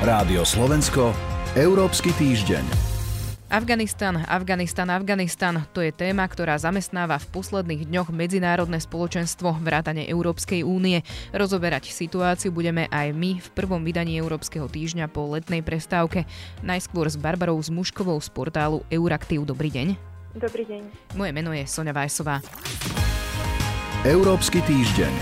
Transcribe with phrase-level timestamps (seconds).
[0.00, 1.12] Rádio Slovensko,
[1.52, 2.64] Európsky týždeň.
[3.52, 10.64] Afganistan, Afganistan, Afganistan, to je téma, ktorá zamestnáva v posledných dňoch medzinárodné spoločenstvo vrátane Európskej
[10.64, 11.04] únie.
[11.36, 16.24] Rozoberať situáciu budeme aj my v prvom vydaní Európskeho týždňa po letnej prestávke.
[16.64, 19.44] Najskôr s Barbarou Zmuškovou z portálu Euraktiv.
[19.44, 20.00] Dobrý deň.
[20.32, 21.12] Dobrý deň.
[21.12, 22.40] Moje meno je Sonja Vajsová.
[24.08, 25.12] Európsky týždeň.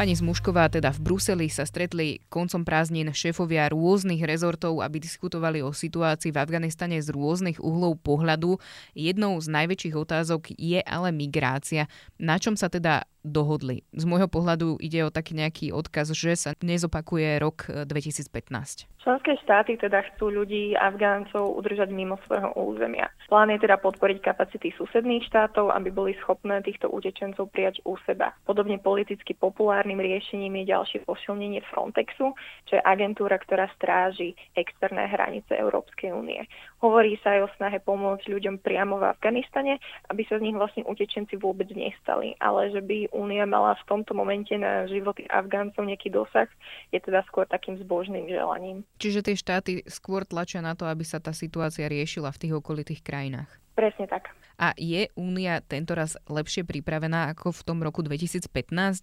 [0.00, 5.76] Pani Zmušková teda v Bruseli sa stretli koncom prázdnin šéfovia rôznych rezortov, aby diskutovali o
[5.76, 8.56] situácii v Afganistane z rôznych uhlov pohľadu.
[8.96, 11.84] Jednou z najväčších otázok je ale migrácia.
[12.16, 13.84] Na čom sa teda dohodli.
[13.92, 18.86] Z môjho pohľadu ide o taký nejaký odkaz, že sa nezopakuje rok 2015.
[18.86, 23.08] E, Členské štáty teda chcú ľudí, Afgáncov, udržať mimo svojho územia.
[23.32, 28.36] Plán je teda podporiť kapacity susedných štátov, aby boli schopné týchto utečencov prijať u seba.
[28.44, 32.36] Podobne politicky populárnym riešením je ďalšie posilnenie Frontexu,
[32.68, 36.44] čo je agentúra, ktorá stráži externé hranice Európskej únie.
[36.84, 39.80] Hovorí sa aj o snahe pomôcť ľuďom priamo v Afganistane,
[40.12, 44.14] aby sa z nich vlastne utečenci vôbec nestali, ale že by Únia mala v tomto
[44.14, 46.46] momente na životy Afgáncov nejaký dosah,
[46.94, 48.86] je teda skôr takým zbožným želaním.
[49.02, 53.02] Čiže tie štáty skôr tlačia na to, aby sa tá situácia riešila v tých okolitých
[53.02, 53.50] krajinách.
[53.74, 54.30] Presne tak.
[54.60, 58.44] A je Únia tentoraz lepšie pripravená ako v tom roku 2015?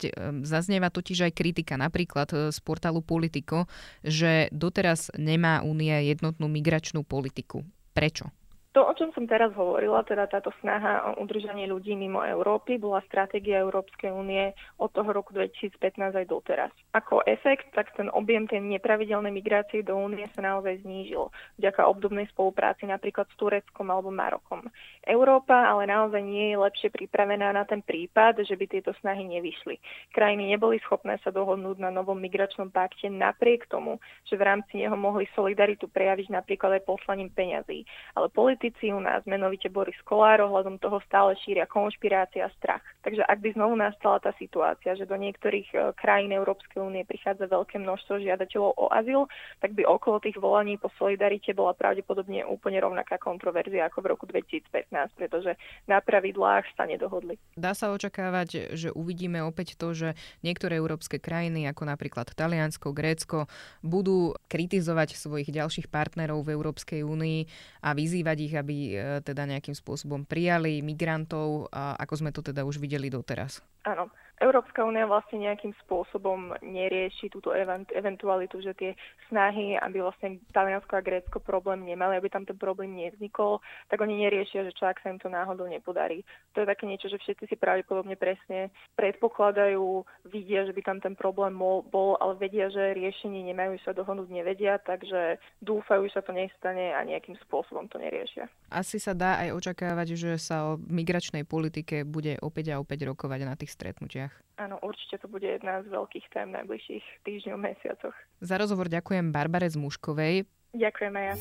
[0.05, 3.65] Ehm, zaznieva totiž aj kritika napríklad e, z portálu Politico,
[4.05, 7.65] že doteraz nemá Únia jednotnú migračnú politiku.
[7.97, 8.29] Prečo?
[8.77, 13.01] To, o čom som teraz hovorila, teda táto snaha o udržanie ľudí mimo Európy, bola
[13.09, 16.69] stratégia Európskej únie od toho roku 2015 aj doteraz.
[16.93, 22.29] Ako efekt, tak ten objem tej nepravidelnej migrácie do únie sa naozaj znížil vďaka obdobnej
[22.29, 24.69] spolupráci napríklad s Tureckom alebo Marokom.
[25.01, 29.81] Európa ale naozaj nie je lepšie pripravená na ten prípad, že by tieto snahy nevyšli.
[30.13, 33.97] Krajiny neboli schopné sa dohodnúť na novom migračnom pakte napriek tomu,
[34.29, 37.81] že v rámci neho mohli solidaritu prejaviť napríklad aj poslaním peňazí.
[38.13, 42.83] Ale politi- politici u nás, menovite Boris Kolár, ohľadom toho stále šíria konšpirácia a strach.
[42.99, 47.47] Takže ak by znovu nastala tá situácia, že do niektorých e, krajín Európskej únie prichádza
[47.47, 49.31] veľké množstvo žiadateľov o azyl,
[49.63, 54.25] tak by okolo tých volaní po solidarite bola pravdepodobne úplne rovnaká kontroverzia ako v roku
[54.27, 55.55] 2015, pretože
[55.87, 57.39] na pravidlách sa nedohodli.
[57.55, 63.47] Dá sa očakávať, že uvidíme opäť to, že niektoré európske krajiny, ako napríklad Taliansko, Grécko,
[63.79, 67.39] budú kritizovať svojich ďalších partnerov v Európskej únii
[67.87, 72.81] a vyzývať ich, aby e, teda nejakým spôsobom prijali migrantov, ako sme to teda už
[72.81, 73.61] videli doteraz.
[73.85, 74.11] Áno.
[74.37, 78.91] Európska únia vlastne nejakým spôsobom nerieši túto event, eventualitu, že tie
[79.33, 83.57] snahy, aby vlastne Taliansko a Grécko problém nemali, aby tam ten problém nevznikol,
[83.89, 86.21] tak oni neriešia, že čo ak sa im to náhodou nepodarí.
[86.53, 91.17] To je také niečo, že všetci si pravdepodobne presne predpokladajú, vidia, že by tam ten
[91.17, 96.37] problém bol, ale vedia, že riešenie nemajú sa dohodnúť, nevedia, takže dúfajú, že sa to
[96.37, 98.45] nestane a nejakým spôsobom to neriešia.
[98.67, 103.39] Asi sa dá aj očakávať, že sa o migračnej politike bude opäť a opäť rokovať
[103.47, 104.35] na tých stretnutiach.
[104.59, 108.15] Áno, určite to bude jedna z veľkých tém najbližších týždňov, mesiacoch.
[108.43, 110.43] Za rozhovor ďakujem Barbare Zmuškovej.
[110.75, 111.35] Ďakujem aj ja.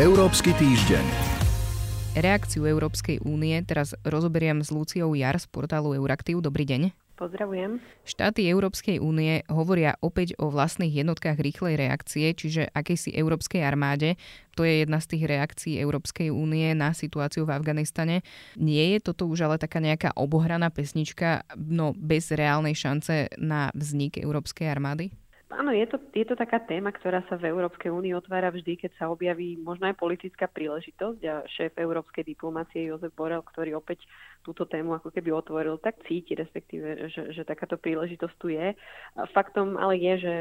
[0.00, 1.04] Európsky týždeň.
[2.16, 6.40] Reakciu Európskej únie teraz rozoberiem s Luciou Jar z portálu Euraktiv.
[6.40, 7.09] Dobrý deň.
[7.20, 7.84] Pozdravujem.
[8.00, 14.16] Štáty Európskej únie hovoria opäť o vlastných jednotkách rýchlej reakcie, čiže akejsi európskej armáde.
[14.56, 18.24] To je jedna z tých reakcií Európskej únie na situáciu v Afganistane.
[18.56, 24.16] Nie je toto už ale taká nejaká obohraná pesnička, no bez reálnej šance na vznik
[24.16, 25.19] Európskej armády?
[25.50, 28.90] Áno, je to, je to taká téma, ktorá sa v Európskej únii otvára vždy, keď
[28.94, 34.06] sa objaví možno aj politická príležitosť a šéf európskej diplomácie Jozef Borel, ktorý opäť
[34.46, 38.78] túto tému ako keby otvoril, tak cíti, respektíve, že, že takáto príležitosť tu je.
[39.34, 40.34] Faktom ale je, že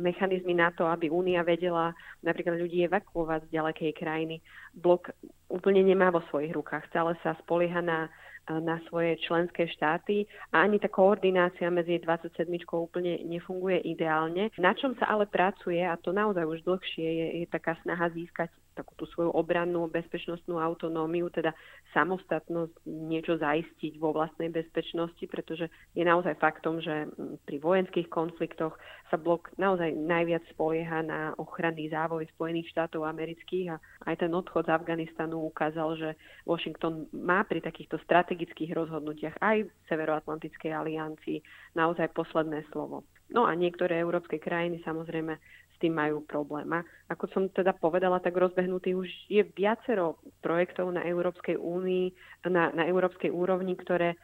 [0.00, 1.92] mechanizmy na to, aby únia vedela
[2.24, 4.40] napríklad ľudí evakuovať z ďalekej krajiny,
[4.72, 5.12] blok
[5.52, 6.88] úplne nemá vo svojich rukách.
[6.88, 8.08] Stále sa spolieha na
[8.48, 12.44] na svoje členské štáty a ani tá koordinácia medzi 27
[12.74, 14.52] úplne nefunguje ideálne.
[14.60, 18.52] Na čom sa ale pracuje, a to naozaj už dlhšie, je, je taká snaha získať
[18.74, 21.54] takú tú svoju obrannú bezpečnostnú autonómiu, teda
[21.94, 27.08] samostatnosť, niečo zaistiť vo vlastnej bezpečnosti, pretože je naozaj faktom, že
[27.46, 28.74] pri vojenských konfliktoch
[29.08, 33.76] sa blok naozaj najviac spolieha na ochranný závoj Spojených štátov amerických a
[34.10, 36.08] aj ten odchod z Afganistanu ukázal, že
[36.42, 41.38] Washington má pri takýchto strategických rozhodnutiach aj v Severoatlantickej aliancii
[41.78, 43.06] naozaj posledné slovo.
[43.32, 45.40] No a niektoré európske krajiny samozrejme
[45.74, 46.70] s tým majú problém.
[46.70, 52.14] A ako som teda povedala, tak rozbehnutý už je viacero projektov na Európskej únii,
[52.46, 54.14] na, na európskej úrovni, ktoré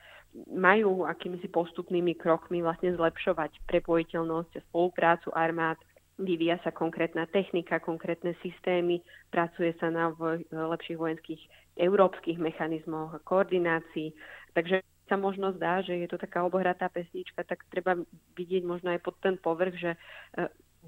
[0.46, 5.76] majú akýmisi postupnými krokmi vlastne zlepšovať prepojiteľnosť a spoluprácu armád
[6.20, 9.00] vyvíja sa konkrétna technika, konkrétne systémy,
[9.32, 10.12] pracuje sa na
[10.52, 11.40] lepších vojenských
[11.80, 14.12] európskych mechanizmoch a koordinácii.
[14.52, 17.98] Takže sa možno zdá, že je to taká obohratá pesnička, tak treba
[18.38, 19.98] vidieť možno aj pod ten povrch, že e,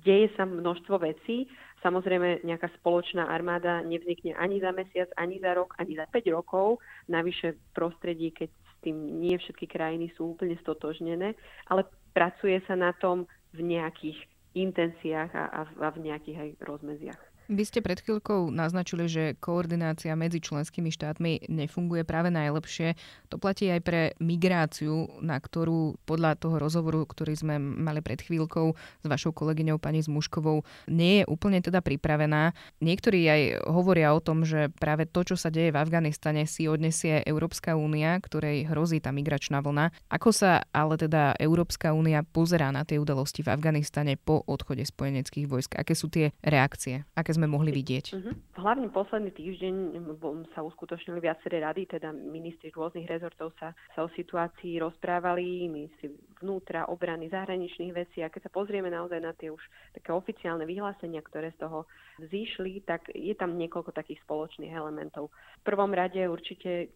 [0.01, 1.49] deje sa množstvo vecí.
[1.83, 6.79] Samozrejme, nejaká spoločná armáda nevznikne ani za mesiac, ani za rok, ani za 5 rokov.
[7.11, 11.35] Navyše v prostredí, keď s tým nie všetky krajiny sú úplne stotožnené,
[11.67, 11.83] ale
[12.15, 14.19] pracuje sa na tom v nejakých
[14.55, 17.32] intenciách a, a v nejakých aj rozmeziach.
[17.51, 22.95] Vy ste pred chvíľkou naznačili, že koordinácia medzi členskými štátmi nefunguje práve najlepšie.
[23.35, 28.79] To platí aj pre migráciu, na ktorú podľa toho rozhovoru, ktorý sme mali pred chvíľkou
[28.79, 32.55] s vašou kolegyňou pani Zmuškovou, nie je úplne teda pripravená.
[32.79, 37.27] Niektorí aj hovoria o tom, že práve to, čo sa deje v Afganistane, si odnesie
[37.27, 39.91] Európska únia, ktorej hrozí tá migračná vlna.
[40.15, 45.51] Ako sa ale teda Európska únia pozerá na tie udalosti v Afganistane po odchode spojeneckých
[45.51, 45.75] vojsk?
[45.75, 47.03] Aké sú tie reakcie?
[47.19, 48.07] Aké aké sme mohli vidieť?
[48.13, 48.37] Uh-huh.
[48.61, 49.75] Hlavne posledný týždeň
[50.53, 56.13] sa uskutočnili viaceré rady, teda ministri rôznych rezortov sa, sa o situácii rozprávali, ministri
[56.45, 59.65] vnútra, obrany, zahraničných vecí a keď sa pozrieme naozaj na tie už
[59.97, 61.89] také oficiálne vyhlásenia, ktoré z toho
[62.21, 65.33] vzýšli, tak je tam niekoľko takých spoločných elementov.
[65.63, 66.93] V prvom rade určite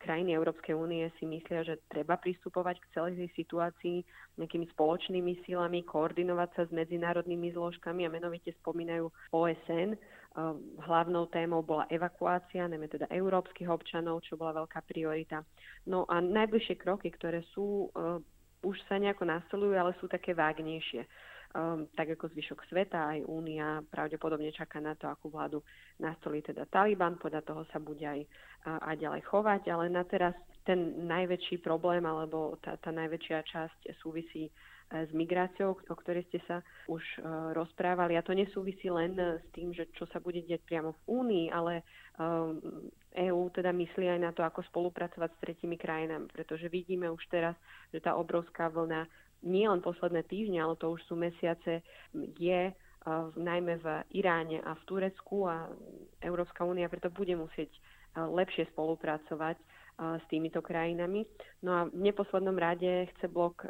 [0.00, 3.96] krajiny Európskej únie si myslia, že treba pristupovať k celej tej situácii
[4.40, 9.94] nejakými spoločnými silami, koordinovať sa s medzinárodnými zložkami a menovite spomínajú OSN.
[9.94, 15.44] Ehm, hlavnou témou bola evakuácia, najmä teda európskych občanov, čo bola veľká priorita.
[15.84, 18.24] No a najbližšie kroky, ktoré sú, ehm,
[18.64, 21.04] už sa nejako nastolujú, ale sú také vágnejšie
[21.54, 25.62] um, tak ako zvyšok sveta, aj Únia pravdepodobne čaká na to, akú vládu
[25.98, 28.22] nastolí teda Taliban, podľa toho sa bude aj,
[28.66, 34.48] aj ďalej chovať, ale na teraz ten najväčší problém alebo tá, tá najväčšia časť súvisí
[34.48, 34.52] e,
[34.92, 38.14] s migráciou, o ktorej ste sa už uh, rozprávali.
[38.14, 41.82] A to nesúvisí len s tým, že čo sa bude diať priamo v Únii, ale
[43.10, 47.56] EÚ teda myslí aj na to, ako spolupracovať s tretimi krajinami, pretože vidíme už teraz,
[47.90, 49.08] že tá obrovská vlna
[49.42, 51.80] nie len posledné týždne, ale to už sú mesiace,
[52.36, 52.74] je uh,
[53.36, 55.68] najmä v Iráne a v Turecku a
[56.20, 61.24] Európska únia preto bude musieť uh, lepšie spolupracovať uh, s týmito krajinami.
[61.64, 63.64] No a v neposlednom rade chce blok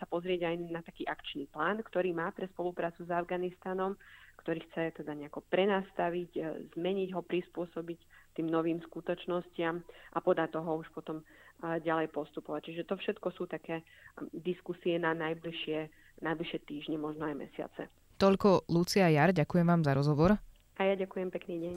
[0.00, 3.96] sa pozrieť aj na taký akčný plán, ktorý má pre spoluprácu s Afganistanom,
[4.38, 6.30] ktorý chce teda nejako prenastaviť,
[6.74, 8.00] zmeniť ho, prispôsobiť
[8.34, 9.80] tým novým skutočnostiam
[10.12, 11.22] a podľa toho už potom
[11.62, 12.70] ďalej postupovať.
[12.70, 15.88] Čiže to všetko sú také um, diskusie na najbližšie,
[16.20, 17.88] najbližšie týždne, možno aj mesiace.
[18.18, 20.36] Toľko Lucia Jar, ďakujem vám za rozhovor.
[20.78, 21.74] A ja ďakujem, pekný deň.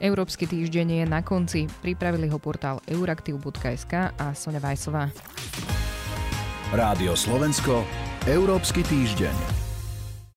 [0.00, 1.68] Európsky týždeň je na konci.
[1.84, 5.12] Pripravili ho portál euraktiv.sk a Sonja Vajsová.
[6.72, 7.84] Rádio Slovensko,
[8.28, 9.59] Európsky týždeň.